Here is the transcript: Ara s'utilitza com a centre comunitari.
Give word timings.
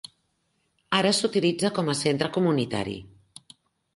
Ara 0.99 1.11
s'utilitza 1.17 1.71
com 1.79 1.93
a 1.93 1.95
centre 2.01 2.31
comunitari. 2.39 2.95